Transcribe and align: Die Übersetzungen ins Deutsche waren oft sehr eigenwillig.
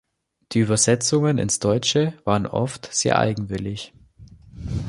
Die 0.53 0.57
Übersetzungen 0.61 1.37
ins 1.37 1.59
Deutsche 1.59 2.15
waren 2.25 2.47
oft 2.47 2.91
sehr 2.91 3.19
eigenwillig. 3.19 3.93